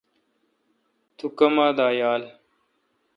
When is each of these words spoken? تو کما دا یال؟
تو 1.17 1.25
کما 1.37 1.67
دا 1.77 1.87
یال؟ 1.99 2.23